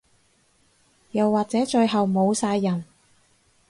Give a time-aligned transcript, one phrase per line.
[1.11, 2.85] 又或者最後冇晒人